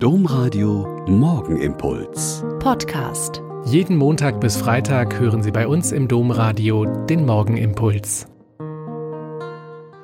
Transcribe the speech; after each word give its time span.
Domradio 0.00 1.04
Morgenimpuls. 1.08 2.44
Podcast. 2.60 3.42
Jeden 3.64 3.96
Montag 3.96 4.40
bis 4.40 4.56
Freitag 4.56 5.18
hören 5.18 5.42
Sie 5.42 5.50
bei 5.50 5.66
uns 5.66 5.90
im 5.90 6.06
Domradio 6.06 6.84
den 6.84 7.26
Morgenimpuls. 7.26 8.28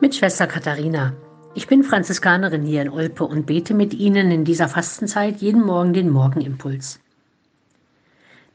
Mit 0.01 0.17
Schwester 0.17 0.49
Katharina. 0.49 1.13
Ich 1.55 1.69
bin 1.69 1.85
Franziskanerin 1.85 2.65
hier 2.65 2.83
in 2.83 2.89
Olpe 2.89 3.23
und 3.23 3.47
bete 3.47 3.73
mit 3.73 3.95
Ihnen 3.95 4.33
in 4.33 4.45
dieser 4.45 4.69
Fastenzeit 4.69 5.37
jeden 5.37 5.65
Morgen 5.65 5.93
den 5.93 6.11
Morgenimpuls. 6.11 6.99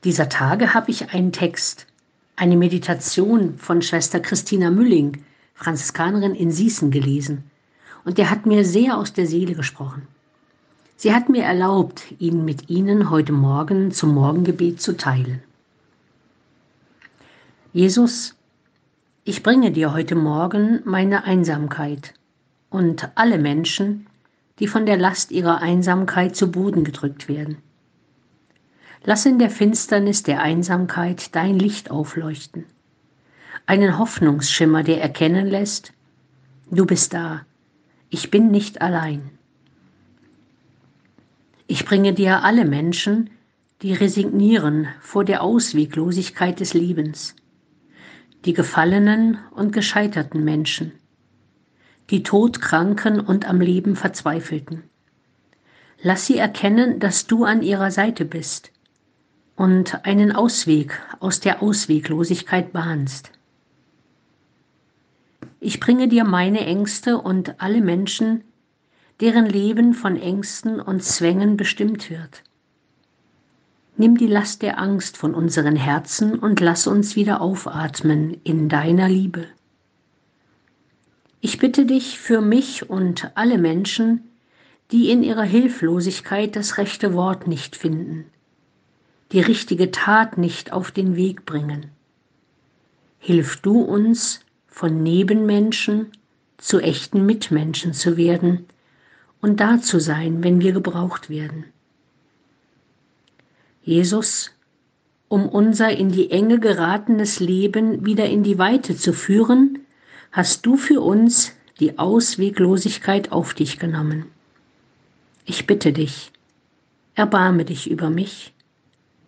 Dieser 0.03 0.27
Tage 0.27 0.73
habe 0.73 0.91
ich 0.91 1.13
einen 1.13 1.31
Text, 1.31 1.87
eine 2.35 2.57
Meditation 2.57 3.57
von 3.57 3.81
Schwester 3.81 4.19
Christina 4.19 4.71
Mülling, 4.71 5.23
Franziskanerin 5.53 6.35
in 6.35 6.51
Sießen, 6.51 6.91
gelesen. 6.91 7.49
Und 8.03 8.17
der 8.17 8.29
hat 8.29 8.45
mir 8.45 8.65
sehr 8.65 8.97
aus 8.97 9.13
der 9.13 9.25
Seele 9.25 9.53
gesprochen. 9.53 10.05
Sie 11.01 11.13
hat 11.13 11.29
mir 11.29 11.43
erlaubt, 11.43 12.03
ihn 12.19 12.43
mit 12.43 12.69
Ihnen 12.69 13.09
heute 13.09 13.31
Morgen 13.31 13.91
zum 13.91 14.13
Morgengebet 14.13 14.81
zu 14.81 14.97
teilen. 14.97 15.41
Jesus, 17.71 18.35
ich 19.23 19.41
bringe 19.41 19.71
dir 19.71 19.93
heute 19.93 20.15
Morgen 20.15 20.81
meine 20.83 21.23
Einsamkeit 21.23 22.15
und 22.69 23.11
alle 23.15 23.37
Menschen, 23.37 24.07
die 24.59 24.67
von 24.67 24.85
der 24.85 24.97
Last 24.97 25.31
ihrer 25.31 25.61
Einsamkeit 25.61 26.35
zu 26.35 26.51
Boden 26.51 26.83
gedrückt 26.83 27.29
werden. 27.29 27.59
Lass 29.05 29.25
in 29.25 29.39
der 29.39 29.49
Finsternis 29.49 30.23
der 30.23 30.41
Einsamkeit 30.41 31.33
dein 31.33 31.57
Licht 31.57 31.91
aufleuchten, 31.91 32.65
einen 33.65 33.97
Hoffnungsschimmer, 33.97 34.83
der 34.83 35.01
erkennen 35.01 35.47
lässt, 35.47 35.93
du 36.69 36.85
bist 36.85 37.13
da, 37.13 37.45
ich 38.09 38.29
bin 38.29 38.51
nicht 38.51 38.81
allein. 38.81 39.38
Ich 41.71 41.85
bringe 41.85 42.13
dir 42.13 42.43
alle 42.43 42.65
Menschen, 42.65 43.29
die 43.83 43.93
resignieren 43.93 44.87
vor 45.01 45.23
der 45.23 45.43
Ausweglosigkeit 45.43 46.59
des 46.59 46.73
Lebens, 46.73 47.35
die 48.43 48.53
gefallenen 48.53 49.37
und 49.51 49.71
gescheiterten 49.71 50.43
Menschen, 50.43 50.93
die 52.09 52.23
todkranken 52.23 53.19
und 53.19 53.47
am 53.47 53.61
Leben 53.61 53.95
verzweifelten. 53.95 54.81
Lass 56.01 56.25
sie 56.25 56.39
erkennen, 56.39 56.99
dass 56.99 57.27
du 57.27 57.43
an 57.43 57.61
ihrer 57.61 57.91
Seite 57.91 58.25
bist 58.25 58.71
und 59.55 60.07
einen 60.07 60.31
Ausweg 60.31 60.99
aus 61.19 61.39
der 61.39 61.61
Ausweglosigkeit 61.61 62.73
bahnst. 62.73 63.31
Ich 65.59 65.79
bringe 65.79 66.07
dir 66.07 66.23
meine 66.23 66.65
Ängste 66.65 67.19
und 67.19 67.61
alle 67.61 67.81
Menschen, 67.81 68.43
deren 69.21 69.45
Leben 69.45 69.93
von 69.93 70.15
Ängsten 70.15 70.79
und 70.79 71.03
Zwängen 71.03 71.57
bestimmt 71.57 72.09
wird. 72.09 72.43
Nimm 73.97 74.17
die 74.17 74.27
Last 74.27 74.61
der 74.61 74.79
Angst 74.79 75.17
von 75.17 75.33
unseren 75.33 75.75
Herzen 75.75 76.39
und 76.39 76.61
lass 76.61 76.87
uns 76.87 77.17
wieder 77.17 77.41
aufatmen 77.41 78.39
in 78.45 78.69
deiner 78.69 79.09
Liebe. 79.09 79.45
Ich 81.41 81.57
bitte 81.57 81.85
dich 81.85 82.17
für 82.17 82.39
mich 82.39 82.89
und 82.89 83.31
alle 83.35 83.57
Menschen, 83.57 84.23
die 84.91 85.09
in 85.09 85.21
ihrer 85.21 85.43
Hilflosigkeit 85.43 86.55
das 86.55 86.77
rechte 86.77 87.13
Wort 87.13 87.47
nicht 87.47 87.75
finden, 87.75 88.25
die 89.31 89.41
richtige 89.41 89.91
Tat 89.91 90.37
nicht 90.37 90.71
auf 90.71 90.91
den 90.91 91.15
Weg 91.15 91.45
bringen. 91.45 91.91
Hilf 93.19 93.57
du 93.57 93.81
uns, 93.81 94.39
von 94.67 95.03
Nebenmenschen 95.03 96.07
zu 96.57 96.79
echten 96.79 97.25
Mitmenschen 97.25 97.93
zu 97.93 98.15
werden, 98.15 98.65
und 99.41 99.59
da 99.59 99.79
zu 99.81 99.99
sein, 99.99 100.43
wenn 100.43 100.61
wir 100.61 100.71
gebraucht 100.71 101.29
werden. 101.29 101.65
Jesus, 103.83 104.51
um 105.27 105.47
unser 105.47 105.89
in 105.91 106.11
die 106.11 106.31
Enge 106.31 106.59
geratenes 106.59 107.39
Leben 107.39 108.05
wieder 108.05 108.25
in 108.25 108.43
die 108.43 108.57
Weite 108.57 108.95
zu 108.95 109.13
führen, 109.13 109.79
hast 110.31 110.65
du 110.65 110.75
für 110.75 111.01
uns 111.01 111.53
die 111.79 111.97
Ausweglosigkeit 111.97 113.31
auf 113.31 113.53
dich 113.53 113.79
genommen. 113.79 114.25
Ich 115.45 115.65
bitte 115.65 115.93
dich, 115.93 116.31
erbarme 117.15 117.65
dich 117.65 117.89
über 117.89 118.09
mich, 118.09 118.53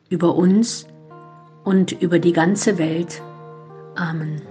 über 0.09 0.35
uns 0.35 0.85
und 1.63 1.93
über 1.93 2.19
die 2.19 2.33
ganze 2.33 2.77
Welt. 2.77 3.21
Amen. 3.95 4.50